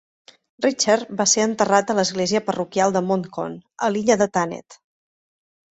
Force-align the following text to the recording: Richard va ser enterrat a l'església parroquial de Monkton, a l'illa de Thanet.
Richard 0.65 1.11
va 1.19 1.27
ser 1.33 1.45
enterrat 1.49 1.93
a 1.93 1.97
l'església 1.99 2.41
parroquial 2.49 2.97
de 2.99 3.05
Monkton, 3.11 3.61
a 3.89 3.95
l'illa 3.95 4.21
de 4.25 4.31
Thanet. 4.39 4.83